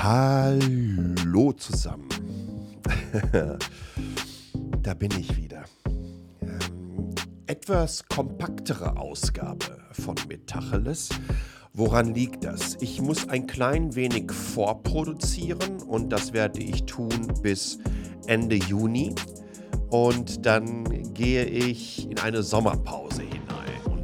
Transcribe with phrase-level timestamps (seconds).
[0.00, 2.08] Hallo zusammen.
[4.82, 5.64] da bin ich wieder.
[6.40, 7.14] Ähm,
[7.46, 11.10] etwas kompaktere Ausgabe von Metacheles.
[11.74, 12.76] Woran liegt das?
[12.80, 17.78] Ich muss ein klein wenig vorproduzieren und das werde ich tun bis
[18.26, 19.14] Ende Juni.
[19.88, 23.22] Und dann gehe ich in eine Sommerpause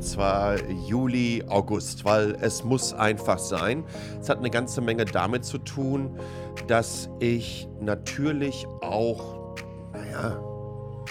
[0.09, 3.85] zwar Juli, August, weil es muss einfach sein.
[4.21, 6.19] Es hat eine ganze Menge damit zu tun,
[6.67, 9.55] dass ich natürlich auch,
[9.93, 10.41] naja,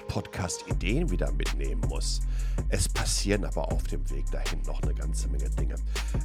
[0.08, 2.22] Podcast-Ideen wieder mitnehmen muss.
[2.70, 5.76] Es passieren aber auf dem Weg dahin noch eine ganze Menge Dinge.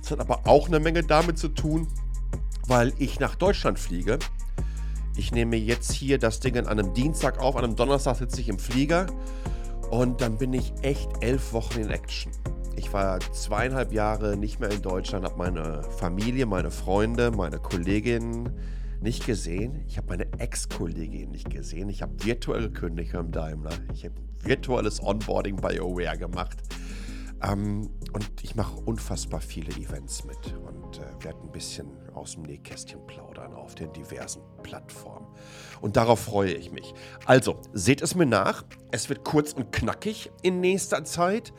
[0.03, 1.87] Es hat aber auch eine Menge damit zu tun,
[2.67, 4.19] weil ich nach Deutschland fliege.
[5.17, 8.49] Ich nehme jetzt hier das Ding an einem Dienstag auf, an einem Donnerstag sitze ich
[8.49, 9.07] im Flieger
[9.91, 12.33] und dann bin ich echt elf Wochen in Action.
[12.77, 18.51] Ich war zweieinhalb Jahre nicht mehr in Deutschland, habe meine Familie, meine Freunde, meine Kolleginnen
[19.01, 19.85] nicht gesehen.
[19.89, 21.89] Ich habe meine Ex-Kollegin nicht gesehen.
[21.89, 23.73] Ich habe virtuell gekündigt beim Daimler.
[23.93, 26.59] Ich habe virtuelles Onboarding bei Aware gemacht.
[27.43, 32.43] Ähm, und ich mache unfassbar viele Events mit und äh, werde ein bisschen aus dem
[32.43, 35.27] Nähkästchen plaudern auf den diversen Plattformen.
[35.81, 36.95] Und darauf freue ich mich.
[37.27, 38.65] Also, seht es mir nach.
[38.93, 41.53] Es wird kurz und knackig in nächster Zeit.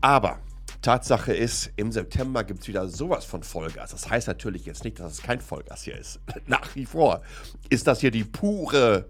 [0.00, 0.38] Aber
[0.82, 3.90] Tatsache ist, im September gibt es wieder sowas von Vollgas.
[3.90, 6.20] Das heißt natürlich jetzt nicht, dass es kein Vollgas hier ist.
[6.46, 7.22] Nach wie vor
[7.68, 9.06] ist das hier die pure,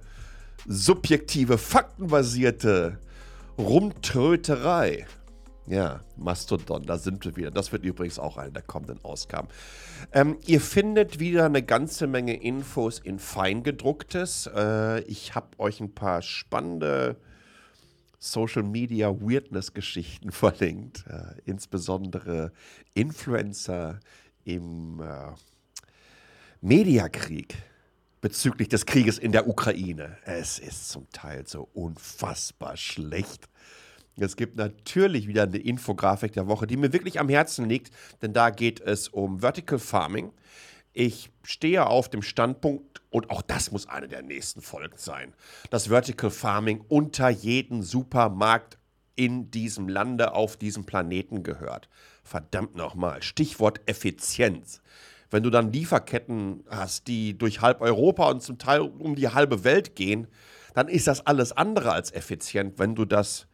[0.66, 2.98] subjektive, faktenbasierte
[3.56, 5.06] Rumtröterei.
[5.66, 7.52] Ja, Mastodon, da sind wir wieder.
[7.52, 9.46] Das wird übrigens auch eine der kommenden Ausgaben.
[10.12, 14.50] Ähm, ihr findet wieder eine ganze Menge Infos in Feingedrucktes.
[14.52, 17.16] Äh, ich habe euch ein paar spannende
[18.20, 22.52] Social Media Weirdness Geschichten verlinkt, äh, insbesondere
[22.94, 23.98] Influencer
[24.44, 25.32] im äh,
[26.60, 27.56] Mediakrieg
[28.20, 30.18] bezüglich des Krieges in der Ukraine.
[30.24, 33.48] Es ist zum Teil so unfassbar schlecht.
[34.18, 38.34] Es gibt natürlich wieder eine Infografik der Woche, die mir wirklich am Herzen liegt, denn
[38.34, 40.30] da geht es um Vertical Farming.
[40.92, 45.34] Ich stehe auf dem Standpunkt, und auch das muss eine der nächsten Folgen sein,
[45.70, 48.78] dass Vertical Farming unter jeden Supermarkt
[49.16, 51.88] in diesem Lande auf diesem Planeten gehört.
[52.24, 54.80] Verdammt nochmal, Stichwort Effizienz.
[55.30, 59.62] Wenn du dann Lieferketten hast, die durch halb Europa und zum Teil um die halbe
[59.62, 60.26] Welt gehen,
[60.74, 63.46] dann ist das alles andere als effizient, wenn du das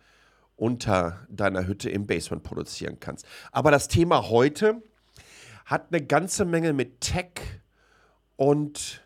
[0.57, 3.27] unter deiner Hütte im Basement produzieren kannst.
[3.53, 4.83] Aber das Thema heute
[5.67, 7.61] hat eine ganze Menge mit Tech
[8.37, 9.03] und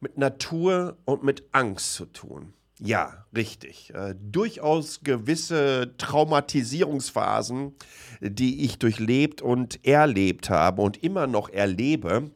[0.00, 2.54] mit Natur und mit Angst zu tun.
[2.80, 3.92] Ja, richtig.
[3.92, 7.74] Äh, durchaus gewisse Traumatisierungsphasen,
[8.20, 12.30] die ich durchlebt und erlebt habe und immer noch erlebe,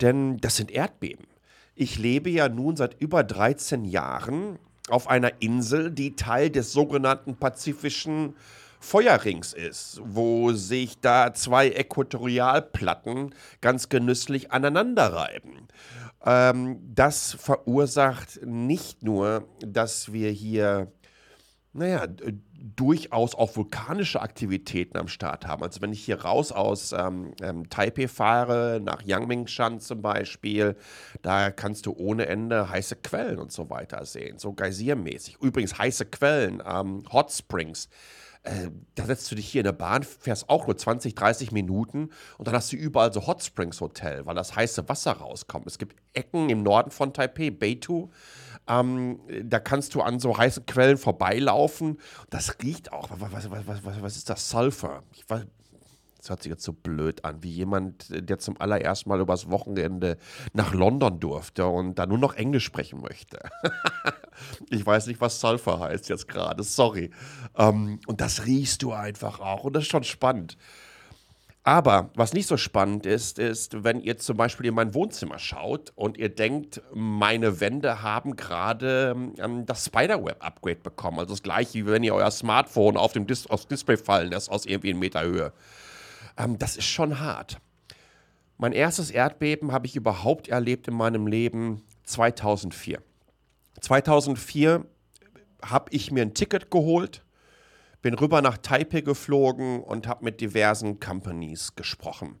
[0.00, 1.26] denn das sind Erdbeben.
[1.74, 7.36] Ich lebe ja nun seit über 13 Jahren auf einer Insel, die Teil des sogenannten
[7.36, 8.36] Pazifischen
[8.86, 15.66] Feuerrings ist, wo sich da zwei Äquatorialplatten ganz genüsslich aneinanderreiben.
[16.24, 20.92] Ähm, das verursacht nicht nur, dass wir hier,
[21.72, 22.06] naja,
[22.76, 25.64] durchaus auch vulkanische Aktivitäten am Start haben.
[25.64, 30.76] Also wenn ich hier raus aus ähm, ähm, Taipei fahre, nach Yangmingshan zum Beispiel,
[31.22, 35.38] da kannst du ohne Ende heiße Quellen und so weiter sehen, so geysirmäßig.
[35.40, 37.88] Übrigens heiße Quellen, ähm, Hot Springs
[38.46, 42.10] äh, da setzt du dich hier in der Bahn, fährst auch nur 20, 30 Minuten
[42.38, 45.66] und dann hast du überall so Hot Springs Hotel, weil das heiße Wasser rauskommt.
[45.66, 48.10] Es gibt Ecken im Norden von Taipei, Beitou,
[48.68, 51.98] ähm, da kannst du an so heißen Quellen vorbeilaufen.
[52.30, 53.08] Das riecht auch.
[53.10, 54.48] Was, was, was, was ist das?
[54.48, 55.02] Sulfur.
[55.12, 55.46] Ich weiß,
[56.26, 60.18] das hört sich jetzt so blöd an, wie jemand, der zum allerersten Mal übers Wochenende
[60.52, 63.38] nach London durfte und da nur noch Englisch sprechen möchte.
[64.70, 67.12] ich weiß nicht, was Sulfur heißt jetzt gerade, sorry.
[67.56, 70.56] Ähm, und das riechst du einfach auch und das ist schon spannend.
[71.62, 75.92] Aber was nicht so spannend ist, ist, wenn ihr zum Beispiel in mein Wohnzimmer schaut
[75.94, 81.20] und ihr denkt, meine Wände haben gerade ähm, das Spiderweb-Upgrade bekommen.
[81.20, 84.50] Also das gleiche, wie wenn ihr euer Smartphone auf dem Dis aufs Display fallen lässt
[84.50, 85.52] aus irgendwie einem Meter Höhe.
[86.36, 87.58] Ähm, das ist schon hart.
[88.58, 93.02] Mein erstes Erdbeben habe ich überhaupt erlebt in meinem Leben 2004.
[93.80, 94.86] 2004
[95.62, 97.22] habe ich mir ein Ticket geholt,
[98.00, 102.38] bin rüber nach Taipei geflogen und habe mit diversen Companies gesprochen.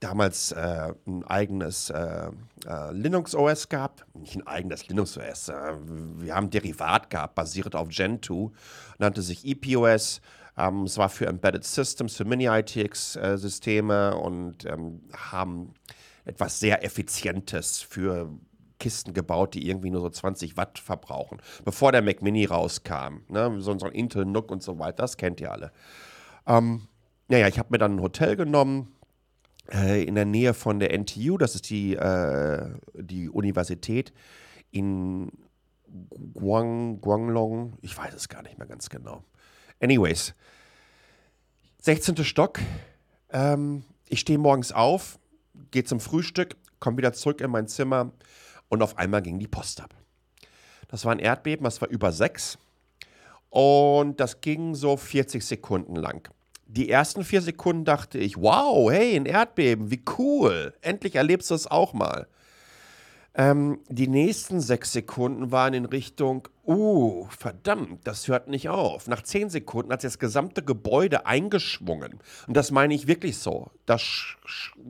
[0.00, 2.30] Damals äh, ein eigenes äh,
[2.66, 5.48] äh, Linux OS gehabt, nicht ein eigenes Linux OS.
[5.48, 5.72] Äh,
[6.18, 8.52] wir haben ein Derivat gehabt, basiert auf Gentoo,
[8.98, 10.20] nannte sich EPOS
[10.56, 15.74] ähm, es war für Embedded Systems, für Mini-ITX-Systeme und ähm, haben
[16.24, 18.30] etwas sehr Effizientes für
[18.78, 21.40] Kisten gebaut, die irgendwie nur so 20 Watt verbrauchen.
[21.64, 23.20] Bevor der Mac Mini rauskam.
[23.28, 23.60] Ne?
[23.60, 25.70] So, so ein Intel NUC und so weiter, das kennt ihr alle.
[26.46, 26.88] Ähm,
[27.28, 28.92] naja, ich habe mir dann ein Hotel genommen
[29.72, 34.12] äh, in der Nähe von der NTU, das ist die, äh, die Universität
[34.72, 35.30] in
[36.34, 39.24] Guang, Guanglong, ich weiß es gar nicht mehr ganz genau.
[39.80, 40.34] Anyways,
[41.80, 42.22] 16.
[42.22, 42.60] Stock.
[43.32, 45.18] Ähm, ich stehe morgens auf,
[45.70, 48.12] gehe zum Frühstück, komme wieder zurück in mein Zimmer
[48.68, 49.94] und auf einmal ging die Post ab.
[50.88, 52.58] Das war ein Erdbeben, das war über sechs
[53.48, 56.28] und das ging so 40 Sekunden lang.
[56.66, 61.54] Die ersten vier Sekunden dachte ich, wow, hey, ein Erdbeben, wie cool, endlich erlebst du
[61.54, 62.28] es auch mal.
[63.34, 69.06] Ähm, die nächsten sechs Sekunden waren in Richtung, uh, verdammt, das hört nicht auf.
[69.06, 72.18] Nach zehn Sekunden hat sich das gesamte Gebäude eingeschwungen.
[72.48, 73.70] Und das meine ich wirklich so.
[73.86, 74.02] Das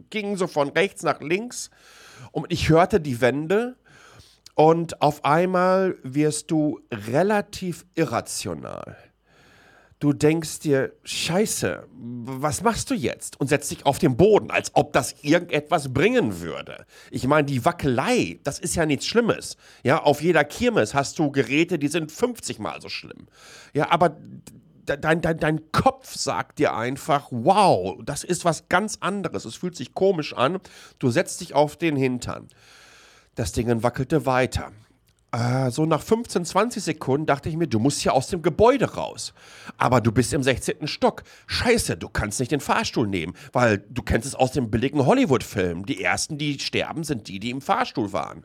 [0.09, 1.71] ging so von rechts nach links
[2.33, 3.77] und ich hörte die Wände
[4.55, 8.97] und auf einmal wirst du relativ irrational
[10.01, 13.39] du denkst dir, scheiße, was machst du jetzt?
[13.39, 16.85] Und setzt dich auf den Boden, als ob das irgendetwas bringen würde.
[17.11, 19.57] Ich meine, die Wackelei, das ist ja nichts Schlimmes.
[19.85, 23.29] Ja, auf jeder Kirmes hast du Geräte, die sind 50 mal so schlimm.
[23.75, 24.17] Ja, aber
[24.87, 29.45] dein, dein, dein Kopf sagt dir einfach, wow, das ist was ganz anderes.
[29.45, 30.59] Es fühlt sich komisch an.
[30.99, 32.49] Du setzt dich auf den Hintern.
[33.35, 34.73] Das Ding wackelte weiter.
[35.33, 38.95] Äh, so nach 15, 20 Sekunden dachte ich mir, du musst hier aus dem Gebäude
[38.95, 39.33] raus.
[39.79, 40.89] Aber du bist im 16.
[40.89, 41.23] Stock.
[41.47, 45.87] Scheiße, du kannst nicht den Fahrstuhl nehmen, weil du kennst es aus dem billigen Hollywood-Film.
[45.87, 48.45] Die ersten, die sterben, sind die, die im Fahrstuhl waren.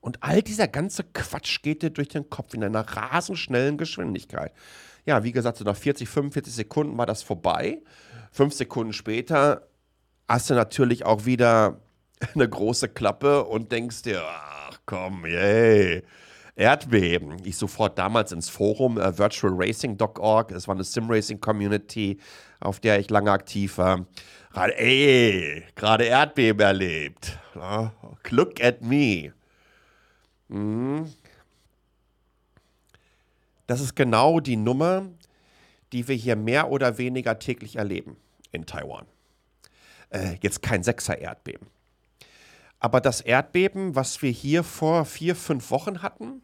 [0.00, 4.52] Und all dieser ganze Quatsch geht dir durch den Kopf in einer rasend schnellen Geschwindigkeit.
[5.04, 7.82] Ja, wie gesagt, so nach 40, 45 Sekunden war das vorbei.
[8.30, 9.66] Fünf Sekunden später
[10.28, 11.80] hast du natürlich auch wieder
[12.34, 14.55] eine große Klappe und denkst dir, ach
[14.86, 16.02] komm, yay.
[16.56, 17.36] Erdbeben.
[17.44, 20.52] Ich sofort damals ins Forum äh, virtualracing.org.
[20.52, 22.18] Es war eine Sim-Racing-Community,
[22.60, 24.06] auf der ich lange aktiv war.
[24.52, 27.38] Gerade, ey, gerade Erdbeben erlebt.
[28.30, 29.34] Look at me.
[30.48, 31.12] Mhm.
[33.66, 35.10] Das ist genau die Nummer,
[35.92, 38.16] die wir hier mehr oder weniger täglich erleben
[38.52, 39.04] in Taiwan.
[40.08, 41.66] Äh, jetzt kein Sechser-Erdbeben.
[42.86, 46.40] Aber das Erdbeben, was wir hier vor vier, fünf Wochen hatten,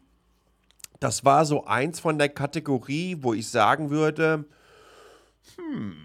[0.99, 4.43] das war so eins von der Kategorie, wo ich sagen würde,
[5.55, 5.95] hm,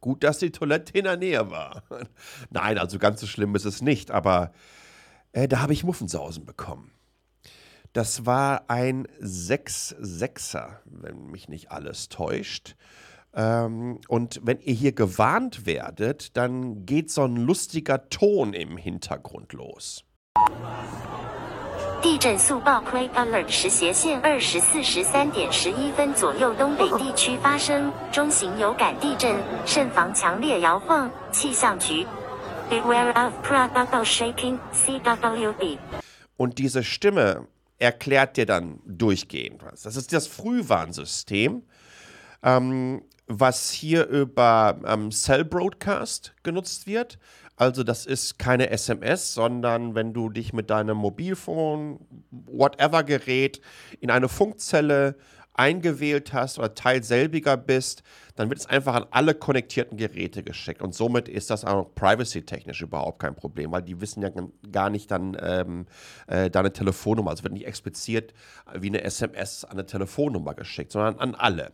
[0.00, 1.84] gut, dass die Toilette in der Nähe war.
[2.50, 4.52] Nein, also ganz so schlimm ist es nicht, aber
[5.30, 6.90] äh, da habe ich Muffensausen bekommen.
[7.92, 12.74] Das war ein 6-6er, wenn mich nicht alles täuscht.
[13.33, 19.53] Ähm, und wenn ihr hier gewarnt werdet, dann geht so ein lustiger Ton im Hintergrund
[19.53, 20.03] los.
[21.99, 29.35] 地震速报 Quick Alert 时斜线二十四时三点十一分左右东北地区发生中型有感地震，
[29.65, 31.09] 慎防强烈摇晃。
[31.31, 32.05] 气象局
[32.69, 35.79] Beware of probable shaking CWB.
[36.37, 37.47] Und diese Stimme
[37.79, 39.81] erklärt dir dann durchgehend was.
[39.81, 41.63] Das ist das Frühwarnsystem.
[42.43, 43.01] Ähm,
[43.40, 47.18] was hier über ähm, Cell Broadcast genutzt wird.
[47.56, 53.60] Also das ist keine SMS, sondern wenn du dich mit deinem Mobilfon, whatever Gerät
[54.00, 55.16] in eine Funkzelle
[55.54, 58.02] eingewählt hast oder Teil selbiger bist,
[58.36, 60.80] dann wird es einfach an alle konnektierten Geräte geschickt.
[60.80, 64.30] Und somit ist das auch privacy-technisch überhaupt kein Problem, weil die wissen ja
[64.70, 65.86] gar nicht dann ähm,
[66.26, 67.30] äh, deine Telefonnummer.
[67.30, 68.32] Also wird nicht explizit
[68.74, 71.72] wie eine SMS an eine Telefonnummer geschickt, sondern an alle.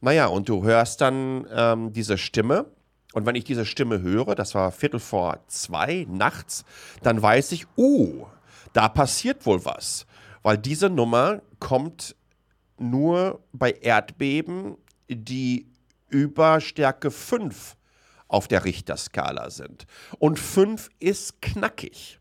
[0.00, 2.66] Naja, und du hörst dann ähm, diese Stimme.
[3.14, 6.64] Und wenn ich diese Stimme höre, das war Viertel vor zwei nachts,
[7.02, 8.26] dann weiß ich, uh,
[8.72, 10.06] da passiert wohl was.
[10.42, 12.14] Weil diese Nummer kommt
[12.78, 14.76] nur bei Erdbeben,
[15.08, 15.66] die
[16.08, 17.76] über Stärke 5
[18.28, 19.86] auf der Richterskala sind.
[20.18, 22.20] Und 5 ist knackig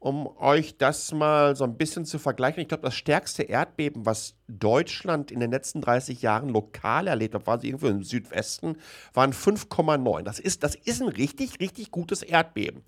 [0.00, 2.62] um euch das mal so ein bisschen zu vergleichen.
[2.62, 7.46] Ich glaube, das stärkste Erdbeben, was Deutschland in den letzten 30 Jahren lokal erlebt hat,
[7.46, 8.76] war irgendwo im Südwesten,
[9.12, 10.22] waren 5,9.
[10.22, 12.82] Das ist, das ist ein richtig, richtig gutes Erdbeben.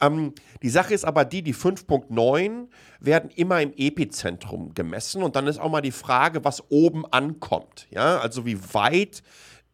[0.00, 2.66] Ähm, die Sache ist aber die, die 5,9
[2.98, 7.86] werden immer im Epizentrum gemessen und dann ist auch mal die Frage, was oben ankommt.
[7.90, 9.22] Ja, also wie weit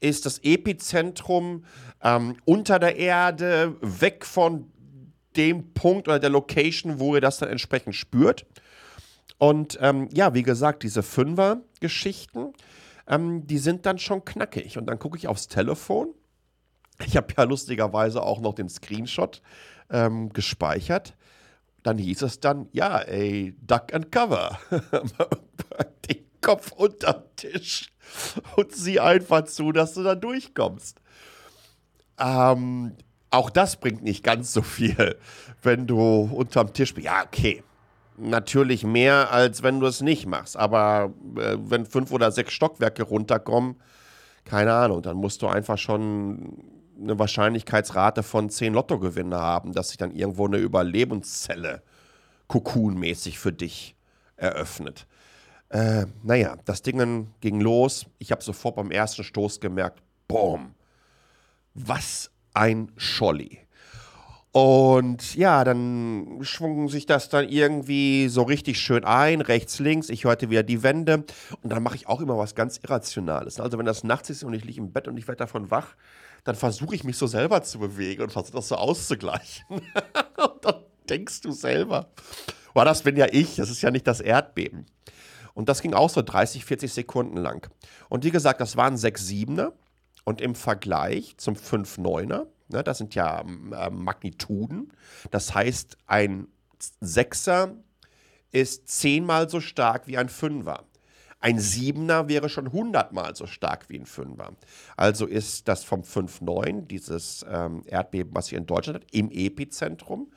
[0.01, 1.65] ist das Epizentrum
[2.03, 4.72] ähm, unter der Erde, weg von
[5.37, 8.47] dem Punkt oder der Location, wo ihr das dann entsprechend spürt.
[9.39, 12.53] Und ähm, ja, wie gesagt, diese Fünfer-Geschichten,
[13.09, 14.79] ähm, die sind dann schon knackig.
[14.79, 16.15] Und dann gucke ich aufs Telefon.
[17.07, 19.43] Ich habe ja lustigerweise auch noch den Screenshot
[19.91, 21.17] ähm, gespeichert.
[21.83, 24.59] Dann hieß es dann, ja, ey, Duck and Cover.
[26.09, 27.93] den Kopf unterm Tisch
[28.57, 31.01] und sieh einfach zu, dass du da durchkommst.
[32.19, 32.93] Ähm,
[33.33, 35.17] auch das bringt nicht ganz so viel,
[35.63, 37.07] wenn du unterm Tisch bist.
[37.07, 37.63] Ja, okay.
[38.19, 40.57] Natürlich mehr, als wenn du es nicht machst.
[40.57, 43.77] Aber äh, wenn fünf oder sechs Stockwerke runterkommen,
[44.45, 46.63] keine Ahnung, dann musst du einfach schon
[47.01, 51.83] eine Wahrscheinlichkeitsrate von zehn Lottogewinne haben, dass sich dann irgendwo eine Überlebenszelle
[52.49, 53.97] kokunmäßig für dich
[54.37, 55.07] eröffnet.
[55.71, 58.05] Äh, naja, das Ding ging los.
[58.19, 60.75] Ich habe sofort beim ersten Stoß gemerkt, boom,
[61.73, 63.59] was ein Scholli.
[64.53, 70.11] Und ja, dann schwung sich das dann irgendwie so richtig schön ein, rechts, links.
[70.11, 71.25] Ich hörte wieder die Wände.
[71.63, 73.61] Und dann mache ich auch immer was ganz Irrationales.
[73.61, 75.95] Also, wenn das nachts ist und ich liege im Bett und ich werde davon wach,
[76.45, 79.65] dann versuche ich mich so selber zu bewegen und versuche das so auszugleichen.
[79.71, 82.11] und dann denkst du selber,
[82.75, 84.85] war das bin ja ich, das ist ja nicht das Erdbeben.
[85.55, 87.71] Und das ging auch so 30, 40 Sekunden lang.
[88.11, 89.73] Und wie gesagt, das waren 6 Siebener.
[90.25, 94.93] Und im Vergleich zum 5-9er, ne, das sind ja äh, Magnituden,
[95.31, 96.49] das heißt, ein
[97.01, 97.77] Sechser
[98.51, 100.85] ist zehnmal so stark wie ein Fünfer.
[101.41, 104.53] Ein Siebener wäre schon hundertmal so stark wie ein Fünfer.
[104.97, 110.33] Also ist das vom 5-9, dieses ähm, Erdbeben, was hier in Deutschland hat, im Epizentrum,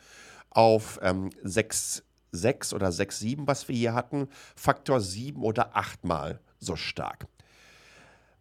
[0.50, 6.06] auf ähm, 6, 6 oder 6, 7, was wir hier hatten, Faktor 7 oder 8
[6.06, 7.28] mal so stark.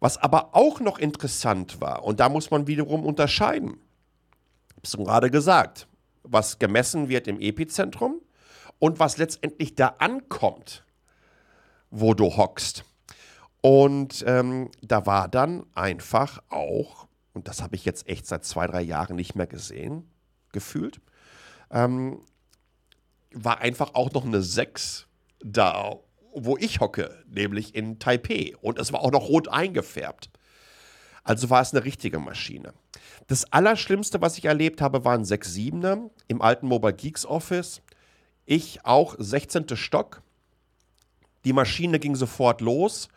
[0.05, 3.79] Was aber auch noch interessant war, und da muss man wiederum unterscheiden,
[4.83, 5.87] ich habe gerade gesagt,
[6.21, 8.21] was gemessen wird im Epizentrum
[8.77, 10.85] und was letztendlich da ankommt,
[11.89, 12.83] wo du hockst.
[13.61, 18.67] Und ähm, da war dann einfach auch, und das habe ich jetzt echt seit zwei,
[18.67, 20.07] drei Jahren nicht mehr gesehen,
[20.51, 21.01] gefühlt,
[21.71, 22.21] ähm,
[23.31, 25.07] war einfach auch noch eine 6
[25.39, 25.95] da
[26.35, 28.53] wo ich hocke, nämlich in Taipei.
[28.61, 30.29] Und es war auch noch rot eingefärbt.
[31.23, 32.73] Also war es eine richtige Maschine.
[33.27, 37.81] Das Allerschlimmste, was ich erlebt habe, waren 6-7er im alten Mobile Geeks Office.
[38.45, 39.75] Ich auch 16.
[39.75, 40.21] Stock.
[41.45, 43.07] Die Maschine ging sofort los.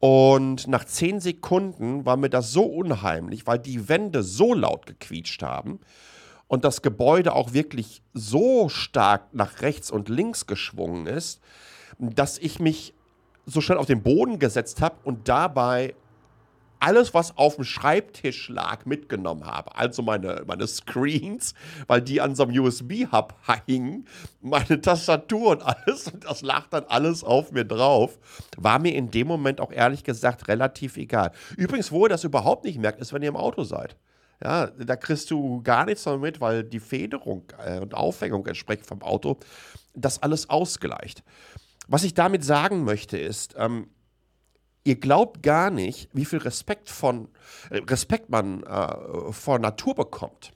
[0.00, 5.42] Und nach 10 Sekunden war mir das so unheimlich, weil die Wände so laut gequietscht
[5.42, 5.80] haben
[6.48, 11.40] und das Gebäude auch wirklich so stark nach rechts und links geschwungen ist,
[11.98, 12.94] dass ich mich
[13.46, 15.94] so schnell auf den Boden gesetzt habe und dabei
[16.78, 19.74] alles, was auf dem Schreibtisch lag, mitgenommen habe.
[19.76, 21.54] Also meine, meine Screens,
[21.86, 23.34] weil die an so einem USB-Hub
[23.66, 24.06] hingen,
[24.40, 26.08] meine Tastatur und alles.
[26.08, 28.18] Und das lag dann alles auf mir drauf.
[28.56, 31.32] War mir in dem Moment auch ehrlich gesagt relativ egal.
[31.56, 33.96] Übrigens, wo ihr das überhaupt nicht merkt, ist, wenn ihr im Auto seid.
[34.42, 39.02] Ja, da kriegst du gar nichts damit, weil die Federung äh, und Aufhängung entsprechend vom
[39.02, 39.38] Auto
[39.94, 41.22] das alles ausgleicht.
[41.86, 43.88] Was ich damit sagen möchte, ist, ähm,
[44.84, 47.28] ihr glaubt gar nicht, wie viel Respekt, von,
[47.70, 50.52] äh, Respekt man äh, vor Natur bekommt.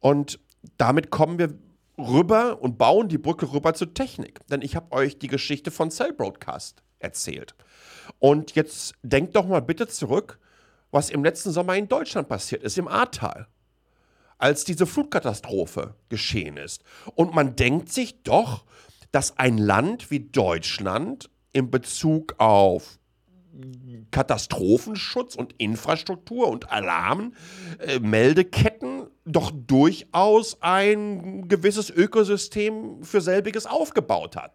[0.00, 0.40] Und
[0.76, 1.54] damit kommen wir
[1.98, 4.46] rüber und bauen die Brücke rüber zur Technik.
[4.48, 7.54] Denn ich habe euch die Geschichte von Cell Broadcast erzählt.
[8.18, 10.38] Und jetzt denkt doch mal bitte zurück,
[10.90, 13.46] was im letzten Sommer in Deutschland passiert ist, im Ahrtal,
[14.38, 16.82] als diese Flutkatastrophe geschehen ist.
[17.14, 18.64] Und man denkt sich doch,
[19.12, 22.98] dass ein Land wie Deutschland in Bezug auf
[24.10, 34.54] Katastrophenschutz und Infrastruktur und Alarmmeldeketten äh, doch durchaus ein gewisses Ökosystem für selbiges aufgebaut hat.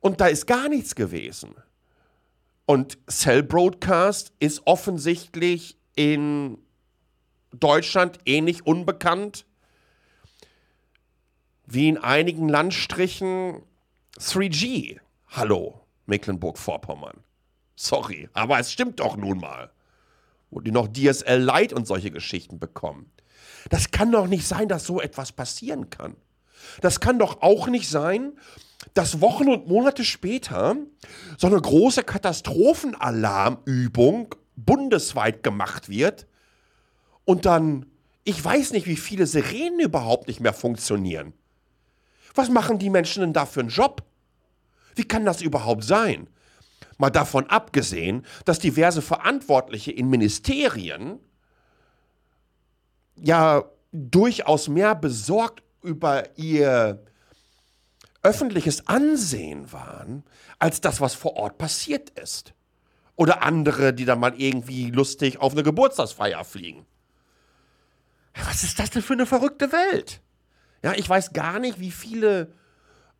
[0.00, 1.56] Und da ist gar nichts gewesen.
[2.64, 6.58] Und Cell Broadcast ist offensichtlich in
[7.52, 9.45] Deutschland ähnlich unbekannt
[11.66, 13.60] wie in einigen Landstrichen
[14.18, 14.98] 3G.
[15.28, 17.18] Hallo, Mecklenburg-Vorpommern.
[17.74, 19.72] Sorry, aber es stimmt doch nun mal.
[20.50, 23.10] Wo die noch DSL Lite und solche Geschichten bekommen.
[23.68, 26.14] Das kann doch nicht sein, dass so etwas passieren kann.
[26.80, 28.38] Das kann doch auch nicht sein,
[28.94, 30.76] dass Wochen und Monate später
[31.36, 36.28] so eine große Katastrophenalarmübung bundesweit gemacht wird
[37.24, 37.86] und dann,
[38.24, 41.34] ich weiß nicht, wie viele Sirenen überhaupt nicht mehr funktionieren.
[42.36, 44.04] Was machen die Menschen denn da für einen Job?
[44.94, 46.28] Wie kann das überhaupt sein?
[46.98, 51.18] Mal davon abgesehen, dass diverse Verantwortliche in Ministerien
[53.16, 57.02] ja durchaus mehr besorgt über ihr
[58.22, 60.24] öffentliches Ansehen waren,
[60.58, 62.54] als das, was vor Ort passiert ist.
[63.14, 66.86] Oder andere, die dann mal irgendwie lustig auf eine Geburtstagsfeier fliegen.
[68.44, 70.20] Was ist das denn für eine verrückte Welt?
[70.86, 72.52] Ja, ich weiß gar nicht, wie viele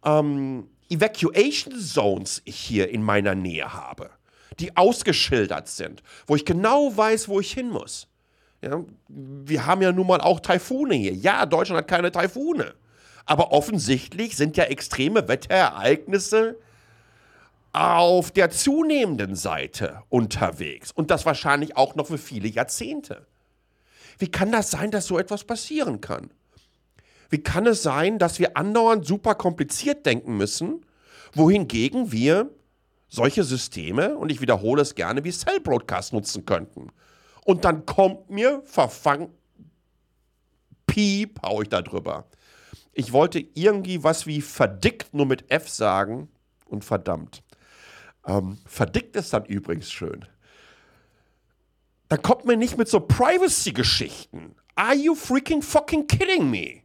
[0.05, 4.11] ähm, Evacuation Zones ich hier in meiner Nähe habe,
[4.61, 8.07] die ausgeschildert sind, wo ich genau weiß, wo ich hin muss.
[8.63, 11.13] Ja, wir haben ja nun mal auch Taifune hier.
[11.13, 12.73] Ja, Deutschland hat keine Taifune.
[13.25, 16.61] Aber offensichtlich sind ja extreme Wetterereignisse
[17.73, 20.93] auf der zunehmenden Seite unterwegs.
[20.93, 23.27] Und das wahrscheinlich auch noch für viele Jahrzehnte.
[24.19, 26.31] Wie kann das sein, dass so etwas passieren kann?
[27.31, 30.85] Wie kann es sein, dass wir andauernd super kompliziert denken müssen,
[31.35, 32.51] wohingegen wir
[33.09, 36.91] solche Systeme, und ich wiederhole es gerne, wie Cell Broadcast nutzen könnten?
[37.45, 39.29] Und dann kommt mir verfangen,
[40.87, 42.27] piep, hau ich da drüber.
[42.93, 46.29] Ich wollte irgendwie was wie verdickt nur mit F sagen
[46.65, 47.43] und verdammt.
[48.27, 50.25] Ähm, verdickt ist dann übrigens schön.
[52.09, 54.55] Dann kommt mir nicht mit so Privacy-Geschichten.
[54.75, 56.83] Are you freaking fucking kidding me?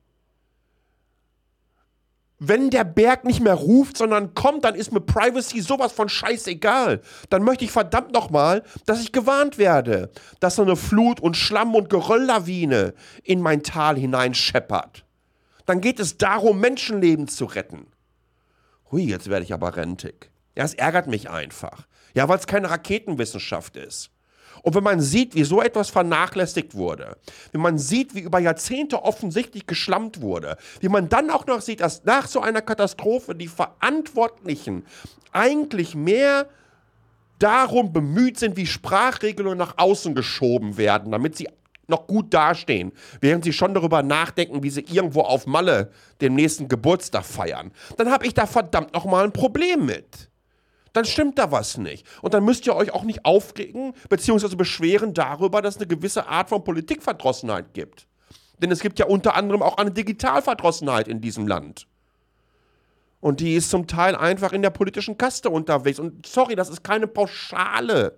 [2.43, 7.01] Wenn der Berg nicht mehr ruft, sondern kommt, dann ist mir Privacy sowas von scheißegal.
[7.29, 11.75] Dann möchte ich verdammt nochmal, dass ich gewarnt werde, dass so eine Flut und Schlamm
[11.75, 15.05] und Gerölllawine in mein Tal hineinscheppert.
[15.67, 17.85] Dann geht es darum, Menschenleben zu retten.
[18.91, 20.31] Hui, jetzt werde ich aber rentig.
[20.57, 21.87] Ja, es ärgert mich einfach.
[22.13, 24.10] Ja, weil es keine Raketenwissenschaft ist.
[24.61, 27.17] Und wenn man sieht, wie so etwas vernachlässigt wurde,
[27.51, 31.81] wenn man sieht, wie über Jahrzehnte offensichtlich geschlammt wurde, wie man dann auch noch sieht,
[31.81, 34.85] dass nach so einer Katastrophe die Verantwortlichen
[35.31, 36.47] eigentlich mehr
[37.39, 41.47] darum bemüht sind, wie Sprachregelungen nach außen geschoben werden, damit sie
[41.87, 45.91] noch gut dastehen, während sie schon darüber nachdenken, wie sie irgendwo auf Malle
[46.21, 50.30] den nächsten Geburtstag feiern, dann habe ich da verdammt noch mal ein Problem mit
[50.93, 52.05] dann stimmt da was nicht.
[52.21, 54.55] Und dann müsst ihr euch auch nicht aufregen bzw.
[54.55, 58.07] beschweren darüber, dass es eine gewisse Art von Politikverdrossenheit gibt.
[58.59, 61.87] Denn es gibt ja unter anderem auch eine Digitalverdrossenheit in diesem Land.
[63.19, 65.99] Und die ist zum Teil einfach in der politischen Kaste unterwegs.
[65.99, 68.17] Und sorry, das ist keine pauschale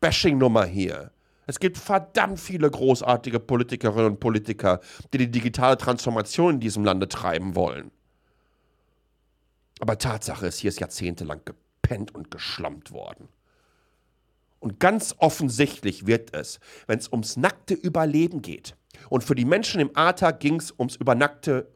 [0.00, 1.10] Bashing-Nummer hier.
[1.46, 4.80] Es gibt verdammt viele großartige Politikerinnen und Politiker,
[5.12, 7.90] die die digitale Transformation in diesem Lande treiben wollen.
[9.80, 13.28] Aber Tatsache ist, hier ist jahrzehntelang gepennt und geschlammt worden.
[14.60, 18.76] Und ganz offensichtlich wird es, wenn es ums nackte Überleben geht.
[19.10, 21.68] Und für die Menschen im Ahrtal ging es ums, übernackte,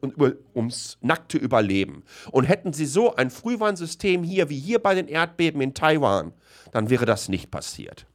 [0.55, 2.03] ums nackte Überleben.
[2.31, 6.33] Und hätten sie so ein Frühwarnsystem hier wie hier bei den Erdbeben in Taiwan,
[6.71, 8.07] dann wäre das nicht passiert.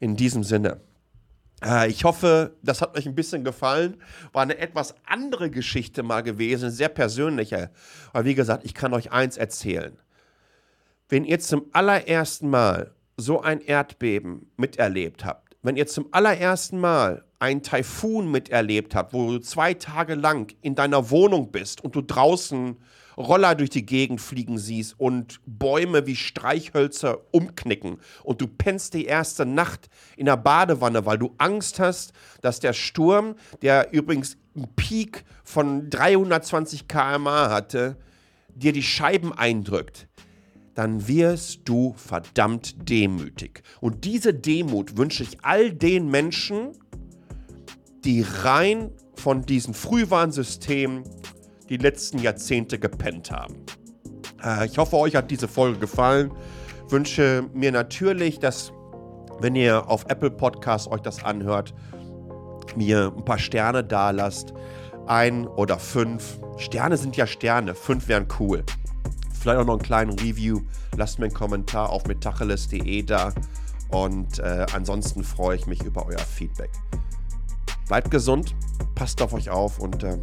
[0.00, 0.80] In diesem Sinne,
[1.88, 4.00] ich hoffe, das hat euch ein bisschen gefallen.
[4.32, 7.70] War eine etwas andere Geschichte mal gewesen, sehr persönliche.
[8.12, 9.98] Aber wie gesagt, ich kann euch eins erzählen.
[11.08, 17.24] Wenn ihr zum allerersten Mal so ein Erdbeben miterlebt habt, wenn ihr zum allerersten Mal
[17.38, 22.02] einen Taifun miterlebt habt, wo du zwei Tage lang in deiner Wohnung bist und du
[22.02, 22.76] draußen
[23.16, 29.06] Roller durch die Gegend fliegen siehst und Bäume wie Streichhölzer umknicken und du pennst die
[29.06, 34.68] erste Nacht in der Badewanne, weil du Angst hast, dass der Sturm, der übrigens einen
[34.76, 37.96] Peak von 320 km/h hatte,
[38.54, 40.08] dir die Scheiben eindrückt,
[40.78, 43.64] dann wirst du verdammt demütig.
[43.80, 46.70] Und diese Demut wünsche ich all den Menschen,
[48.04, 51.02] die rein von diesem Frühwarnsystem
[51.68, 53.56] die letzten Jahrzehnte gepennt haben.
[54.40, 56.30] Äh, ich hoffe, euch hat diese Folge gefallen.
[56.90, 58.72] Wünsche mir natürlich, dass,
[59.40, 61.74] wenn ihr auf Apple Podcasts euch das anhört,
[62.76, 64.54] mir ein paar Sterne da lasst.
[65.08, 66.38] Ein oder fünf.
[66.56, 67.74] Sterne sind ja Sterne.
[67.74, 68.62] Fünf wären cool.
[69.38, 70.60] Vielleicht auch noch einen kleinen Review.
[70.96, 73.32] Lasst mir einen Kommentar auf metacheles.de da.
[73.88, 76.70] Und äh, ansonsten freue ich mich über euer Feedback.
[77.86, 78.54] Bleibt gesund,
[78.94, 80.18] passt auf euch auf und äh,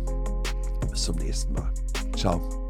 [0.91, 1.73] bis zum nächsten Mal.
[2.15, 2.64] Ciao.